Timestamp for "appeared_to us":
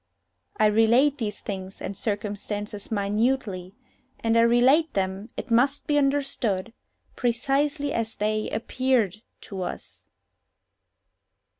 8.51-10.07